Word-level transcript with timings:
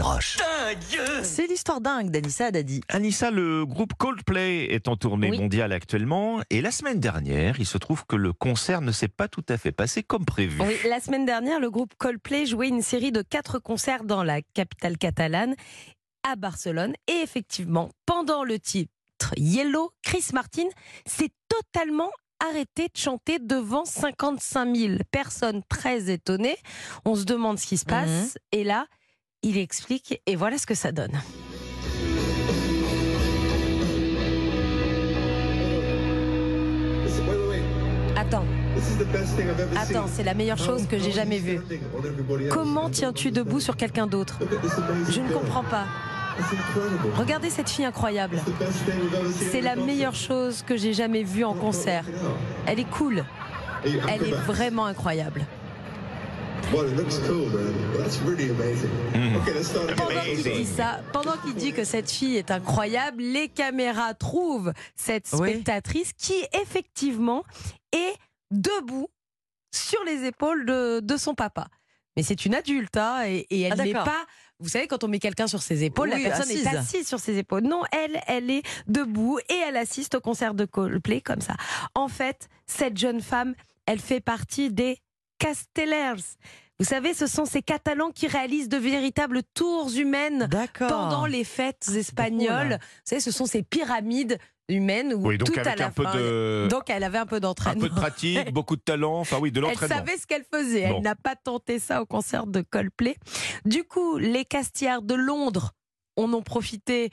Roche. 0.00 0.38
C'est 1.22 1.46
l'histoire 1.46 1.80
dingue 1.80 2.10
d'Anissa 2.10 2.50
Dadi. 2.50 2.80
Anissa, 2.88 3.30
le 3.30 3.66
groupe 3.66 3.92
Coldplay 3.98 4.64
est 4.70 4.88
en 4.88 4.96
tournée 4.96 5.30
Oui. 5.30 5.38
mondiale 5.38 5.72
actuellement 5.72 6.40
et 6.50 6.60
la 6.62 6.70
semaine 6.70 7.00
dernière, 7.00 7.58
il 7.60 7.66
se 7.66 7.78
trouve 7.78 8.06
que 8.06 8.16
le 8.16 8.32
concert 8.32 8.80
ne 8.80 8.92
s'est 8.92 9.08
pas 9.08 9.28
tout 9.28 9.44
à 9.48 9.58
fait 9.58 9.72
passé 9.72 10.02
comme 10.02 10.24
prévu. 10.24 10.60
Oui, 10.62 10.76
la 10.88 11.00
semaine 11.00 11.26
dernière, 11.26 11.60
le 11.60 11.70
groupe 11.70 11.92
Coldplay 11.98 12.46
jouait 12.46 12.68
une 12.68 12.82
série 12.82 13.12
de 13.12 13.22
quatre 13.22 13.58
concerts 13.58 14.04
dans 14.04 14.22
la 14.22 14.40
capitale 14.42 14.96
catalane, 14.96 15.54
à 16.28 16.36
Barcelone. 16.36 16.94
Et 17.08 17.20
effectivement, 17.22 17.90
pendant 18.06 18.44
le 18.44 18.58
titre 18.58 18.90
Yellow, 19.36 19.90
Chris 20.02 20.26
Martin 20.32 20.68
s'est 21.06 21.30
totalement 21.48 22.10
arrêté 22.48 22.84
de 22.84 22.96
chanter 22.96 23.38
devant 23.38 23.84
55 23.84 24.74
000 24.74 24.94
personnes 25.10 25.62
très 25.68 26.10
étonnées. 26.10 26.56
On 27.04 27.14
se 27.14 27.24
demande 27.24 27.58
ce 27.58 27.66
qui 27.66 27.76
se 27.76 27.84
passe. 27.84 28.08
Mhm. 28.08 28.30
Et 28.52 28.64
là, 28.64 28.86
il 29.42 29.58
explique 29.58 30.20
et 30.26 30.36
voilà 30.36 30.58
ce 30.58 30.66
que 30.66 30.74
ça 30.74 30.92
donne. 30.92 31.20
Attends, 38.16 38.44
attends, 39.76 40.06
c'est 40.06 40.22
la 40.22 40.34
meilleure 40.34 40.58
chose 40.58 40.86
que 40.86 40.98
j'ai 40.98 41.10
jamais 41.10 41.38
vue. 41.38 41.60
Comment 42.50 42.90
tiens-tu 42.90 43.30
debout 43.30 43.60
sur 43.60 43.76
quelqu'un 43.76 44.06
d'autre? 44.06 44.38
Je 45.08 45.20
ne 45.20 45.32
comprends 45.32 45.64
pas. 45.64 45.86
Regardez 47.16 47.50
cette 47.50 47.68
fille 47.68 47.84
incroyable. 47.84 48.40
C'est 49.50 49.60
la 49.60 49.76
meilleure 49.76 50.14
chose 50.14 50.62
que 50.62 50.76
j'ai 50.76 50.92
jamais 50.92 51.22
vue 51.22 51.44
en 51.44 51.54
concert. 51.54 52.04
Elle 52.66 52.80
est 52.80 52.90
cool. 52.90 53.24
Elle 53.84 54.22
est 54.22 54.36
vraiment 54.46 54.86
incroyable. 54.86 55.46
Pendant 59.96 60.20
qu'il 60.22 60.42
dit 60.52 60.66
ça, 60.66 61.00
pendant 61.12 61.36
qu'il 61.38 61.54
dit 61.54 61.72
que 61.72 61.84
cette 61.84 62.10
fille 62.10 62.36
est 62.36 62.50
incroyable, 62.50 63.22
les 63.22 63.48
caméras 63.48 64.14
trouvent 64.14 64.72
cette 64.96 65.28
Oui. 65.32 65.50
spectatrice 65.50 66.12
qui 66.12 66.34
effectivement 66.60 67.44
est 67.92 68.14
debout 68.50 69.08
sur 69.72 70.02
les 70.04 70.24
épaules 70.26 70.64
de, 70.66 71.00
de 71.00 71.16
son 71.16 71.34
papa. 71.34 71.68
Mais 72.16 72.22
c'est 72.22 72.44
une 72.44 72.54
adulte, 72.54 72.96
hein, 72.96 73.22
et, 73.26 73.46
et 73.50 73.60
elle 73.62 73.74
Ah, 73.80 73.84
n'est 73.84 73.92
pas. 73.92 74.26
Vous 74.58 74.68
savez, 74.68 74.86
quand 74.88 75.04
on 75.04 75.08
met 75.08 75.20
quelqu'un 75.20 75.46
sur 75.46 75.62
ses 75.62 75.84
épaules, 75.84 76.10
Oui, 76.12 76.22
la 76.22 76.28
personne 76.30 76.50
est 76.50 76.66
assise. 76.66 76.76
assise 76.96 77.08
sur 77.08 77.20
ses 77.20 77.38
épaules. 77.38 77.62
Non, 77.62 77.82
elle, 77.92 78.20
elle 78.26 78.50
est 78.50 78.62
debout 78.88 79.38
et 79.48 79.54
elle 79.66 79.76
assiste 79.76 80.16
au 80.16 80.20
concert 80.20 80.54
de 80.54 80.64
Coldplay 80.66 81.20
comme 81.20 81.40
ça. 81.40 81.54
En 81.94 82.08
fait, 82.08 82.48
cette 82.66 82.98
jeune 82.98 83.20
femme, 83.22 83.54
elle 83.86 84.00
fait 84.00 84.20
partie 84.20 84.70
des 84.70 84.98
Castellers. 85.40 86.22
Vous 86.78 86.84
savez, 86.86 87.12
ce 87.12 87.26
sont 87.26 87.44
ces 87.44 87.60
Catalans 87.62 88.10
qui 88.10 88.26
réalisent 88.28 88.68
de 88.68 88.76
véritables 88.78 89.42
tours 89.54 89.90
humaines 89.96 90.48
pendant 90.78 91.26
les 91.26 91.44
fêtes 91.44 91.88
espagnoles. 91.94 92.78
Vous 92.80 93.00
savez, 93.04 93.20
ce 93.20 93.30
sont 93.32 93.46
ces 93.46 93.62
pyramides 93.62 94.38
humaines 94.68 95.12
où 95.14 95.26
Oui, 95.26 95.36
donc 95.36 95.52
tout 95.52 95.58
à 95.60 95.74
la 95.74 95.86
un 95.86 95.90
peu 95.90 96.04
fin. 96.04 96.14
de- 96.14 96.68
Donc 96.70 96.88
elle 96.88 97.02
avait 97.04 97.18
un 97.18 97.26
peu 97.26 97.36
Un 97.36 97.40
d'entraînement. 97.40 97.80
peu 97.82 97.88
de 97.88 97.94
pratique, 97.94 98.50
beaucoup 98.54 98.76
de 98.76 98.80
talent, 98.82 99.18
enfin 99.18 99.38
oui, 99.40 99.50
de 99.50 99.58
Elle 99.58 99.64
l'entraînement. 99.64 99.96
savait 99.96 100.16
ce 100.16 100.26
qu'elle 100.26 100.44
faisait. 100.44 100.82
Elle 100.82 100.92
Bon. 100.92 101.00
n'a 101.02 101.16
pas 101.16 101.34
tenté 101.36 101.78
ça 101.80 102.00
au 102.02 102.06
concert 102.06 102.46
de 102.46 102.60
Coldplay. 102.62 103.16
Du 103.64 103.82
coup, 103.84 104.16
les 104.16 104.44
Castières 104.44 105.02
de 105.02 105.14
Londres 105.14 105.72
en 106.16 106.32
ont 106.32 106.42
profité 106.42 107.10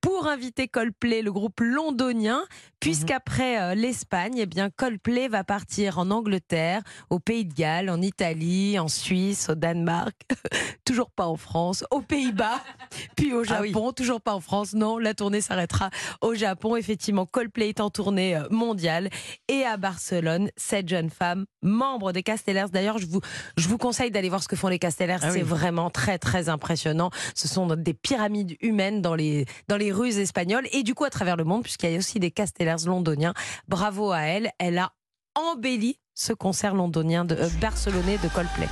pour 0.00 0.28
inviter 0.28 0.68
Coldplay, 0.68 1.22
le 1.22 1.32
groupe 1.32 1.60
londonien, 1.60 2.44
puisqu'après 2.80 3.60
euh, 3.60 3.74
l'Espagne, 3.74 4.38
eh 4.38 4.46
bien 4.46 4.70
Coldplay 4.70 5.28
va 5.28 5.44
partir 5.44 5.98
en 5.98 6.10
Angleterre, 6.10 6.82
au 7.10 7.18
Pays 7.18 7.44
de 7.44 7.54
Galles, 7.54 7.90
en 7.90 8.00
Italie, 8.00 8.78
en 8.78 8.88
Suisse, 8.88 9.48
au 9.48 9.54
Danemark, 9.54 10.14
toujours 10.84 11.10
pas 11.10 11.26
en 11.26 11.36
France, 11.36 11.84
aux 11.90 12.00
Pays-Bas, 12.00 12.62
puis 13.16 13.32
au 13.32 13.42
Ah 13.48 13.58
oui. 13.60 13.68
Japon, 13.68 13.92
toujours 13.92 14.20
pas 14.20 14.34
en 14.34 14.40
France. 14.40 14.74
Non, 14.74 14.98
la 14.98 15.14
tournée 15.14 15.40
s'arrêtera 15.40 15.90
au 16.20 16.34
Japon. 16.34 16.76
Effectivement, 16.76 17.26
Coldplay 17.26 17.70
est 17.70 17.80
en 17.80 17.90
tournée 17.90 18.36
euh, 18.36 18.44
mondiale 18.50 19.10
et 19.48 19.64
à 19.64 19.76
Barcelone, 19.76 20.50
cette 20.56 20.88
jeune 20.88 21.10
femme, 21.10 21.46
membre 21.62 22.12
des 22.12 22.22
Castellers. 22.22 22.66
D'ailleurs, 22.72 22.98
je 22.98 23.06
vous, 23.06 23.20
je 23.56 23.68
vous 23.68 23.78
conseille 23.78 24.10
d'aller 24.10 24.28
voir 24.28 24.42
ce 24.42 24.48
que 24.48 24.56
font 24.56 24.68
les 24.68 24.78
Castellers. 24.78 25.16
Ah 25.22 25.30
C'est 25.30 25.42
oui. 25.42 25.48
vraiment 25.48 25.90
très, 25.90 26.18
très 26.18 26.48
impressionnant. 26.48 27.10
Ce 27.34 27.48
sont 27.48 27.66
des 27.66 27.94
pyramides 27.94 28.56
humaines 28.60 29.02
dans 29.02 29.14
les, 29.14 29.46
dans 29.68 29.76
les 29.76 29.92
rues 29.92 30.18
espagnoles 30.18 30.66
et 30.72 30.82
du 30.82 30.94
coup 30.94 31.04
à 31.04 31.10
travers 31.10 31.36
le 31.36 31.44
monde, 31.44 31.62
puisqu'il 31.62 31.90
y 31.90 31.94
a 31.94 31.98
aussi 31.98 32.20
des 32.20 32.30
Castellers 32.30 32.84
londoniens. 32.86 33.34
Bravo 33.68 34.12
à 34.12 34.20
elle. 34.22 34.50
Elle 34.58 34.78
a 34.78 34.92
embelli 35.34 35.98
ce 36.14 36.32
concert 36.32 36.74
londonien 36.74 37.24
de 37.24 37.34
euh, 37.36 37.48
barcelonais 37.60 38.18
de 38.18 38.28
Coldplay. 38.28 38.68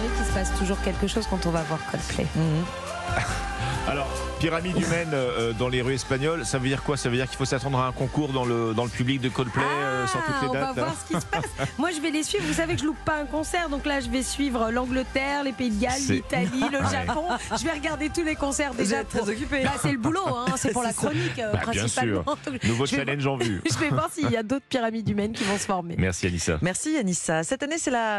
Savez 0.00 0.14
qu'il 0.16 0.26
se 0.26 0.32
passe 0.32 0.58
toujours 0.58 0.80
quelque 0.82 1.06
chose 1.06 1.26
quand 1.28 1.44
on 1.46 1.50
va 1.50 1.62
voir 1.62 1.80
Coldplay. 1.90 2.26
Mhm. 2.34 2.64
Alors, 3.88 4.06
pyramide 4.38 4.76
humaine 4.80 5.08
euh, 5.14 5.52
dans 5.54 5.68
les 5.68 5.80
rues 5.82 5.94
espagnoles, 5.94 6.44
ça 6.44 6.58
veut 6.58 6.68
dire 6.68 6.82
quoi? 6.84 6.96
Ça 6.96 7.08
veut 7.08 7.16
dire 7.16 7.26
qu'il 7.28 7.38
faut 7.38 7.46
s'attendre 7.46 7.80
à 7.80 7.86
un 7.88 7.92
concours 7.92 8.28
dans 8.28 8.44
le, 8.44 8.72
dans 8.74 8.84
le 8.84 8.90
public 8.90 9.20
de 9.20 9.28
Coldplay 9.30 9.62
euh, 9.64 10.06
sur 10.06 10.20
toutes 10.22 10.34
Ah, 10.38 10.42
les 10.42 10.48
on 10.48 10.52
dates 10.52 10.62
va 10.76 10.82
voir 10.84 10.94
ce 11.08 11.12
qui 11.14 11.20
se 11.20 11.26
passe. 11.26 11.44
Moi, 11.78 11.90
je 11.96 12.00
vais 12.00 12.10
les 12.10 12.22
suivre. 12.22 12.44
Vous 12.46 12.52
savez 12.54 12.74
que 12.74 12.80
je 12.82 12.86
loupe 12.86 13.02
pas 13.04 13.16
un 13.16 13.24
concert, 13.24 13.68
donc 13.68 13.86
là, 13.86 13.98
je 14.00 14.08
vais 14.10 14.22
suivre 14.22 14.70
l'Angleterre, 14.70 15.42
les 15.44 15.52
Pays 15.52 15.70
de 15.70 15.80
Galles, 15.82 15.98
l'Italie, 16.08 16.48
le 16.70 16.78
Ouais. 16.84 16.90
Japon. 17.06 17.24
Je 17.58 17.64
vais 17.64 17.72
regarder 17.72 18.10
tous 18.10 18.22
les 18.22 18.36
concerts 18.36 18.72
Vous 18.72 18.78
déjà. 18.78 18.98
êtes 19.00 19.08
très 19.08 19.20
pour- 19.20 19.28
occupé. 19.28 19.62
Bah, 19.64 19.72
c'est 19.82 19.92
le 19.92 19.98
boulot, 19.98 20.26
hein. 20.28 20.44
c'est 20.56 20.72
pour 20.72 20.82
la 20.84 20.92
chronique 20.92 21.38
euh, 21.38 21.52
Bah, 21.52 21.60
bien 21.70 21.80
principalement. 21.82 22.22
sûr. 22.24 22.52
Donc, 22.52 22.62
Nouveau 22.64 22.86
challenge 22.86 23.26
en 23.26 23.38
vue. 23.38 23.62
Je 23.68 23.78
vais 23.78 23.88
voir 23.88 24.08
s'il 24.12 24.30
y 24.30 24.36
a 24.36 24.42
d'autres 24.42 24.66
pyramides 24.68 25.08
humaines 25.08 25.32
qui 25.32 25.42
vont 25.44 25.56
se 25.58 25.64
former. 25.66 25.96
Merci 25.98 26.26
Anissa. 26.26 26.58
Merci 26.62 26.96
Anissa. 26.96 27.42
Cette 27.42 27.62
année, 27.62 27.76
c'est 27.78 27.90
la 27.90 28.08